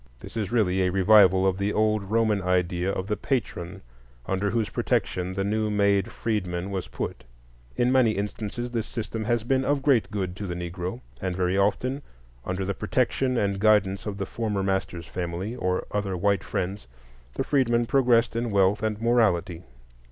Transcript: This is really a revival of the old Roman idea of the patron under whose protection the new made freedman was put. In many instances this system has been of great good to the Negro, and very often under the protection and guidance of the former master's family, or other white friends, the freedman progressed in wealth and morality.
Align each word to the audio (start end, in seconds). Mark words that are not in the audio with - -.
This 0.19 0.35
is 0.35 0.51
really 0.51 0.81
a 0.81 0.89
revival 0.91 1.45
of 1.45 1.59
the 1.59 1.73
old 1.73 2.09
Roman 2.09 2.41
idea 2.41 2.89
of 2.91 3.05
the 3.05 3.15
patron 3.15 3.83
under 4.25 4.49
whose 4.49 4.67
protection 4.69 5.35
the 5.35 5.43
new 5.43 5.69
made 5.69 6.11
freedman 6.11 6.71
was 6.71 6.87
put. 6.87 7.23
In 7.77 7.91
many 7.91 8.13
instances 8.13 8.71
this 8.71 8.87
system 8.87 9.25
has 9.25 9.43
been 9.43 9.63
of 9.63 9.83
great 9.83 10.09
good 10.09 10.35
to 10.37 10.47
the 10.47 10.55
Negro, 10.55 11.01
and 11.21 11.35
very 11.35 11.55
often 11.55 12.01
under 12.47 12.65
the 12.65 12.73
protection 12.73 13.37
and 13.37 13.59
guidance 13.59 14.07
of 14.07 14.17
the 14.17 14.25
former 14.25 14.63
master's 14.63 15.05
family, 15.05 15.55
or 15.55 15.85
other 15.91 16.17
white 16.17 16.43
friends, 16.43 16.87
the 17.35 17.43
freedman 17.43 17.85
progressed 17.85 18.35
in 18.35 18.49
wealth 18.49 18.81
and 18.81 18.99
morality. 18.99 19.61